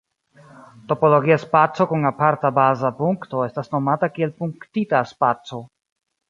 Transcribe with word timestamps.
Topologia 0.91 1.35
spaco 1.43 1.85
kun 1.91 2.09
aparta 2.11 2.51
baza 2.61 2.91
punkto 3.03 3.45
estas 3.49 3.71
nomata 3.75 4.11
kiel 4.17 4.33
punktita 4.41 5.05
spaco. 5.13 5.63